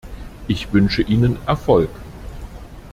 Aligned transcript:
Ich 0.47 0.73
wünsche 0.73 1.03
Ihnen 1.03 1.37
Erfolg! 1.45 1.91